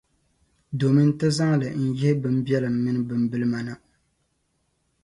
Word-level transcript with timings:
Domin 0.79 1.09
ti 1.19 1.27
zaŋ 1.37 1.51
li 1.61 1.67
n-yihi 1.71 2.09
bimbɛlim 2.21 2.75
mini 2.83 2.99
bimbilma 3.09 3.59
na. 3.67 3.73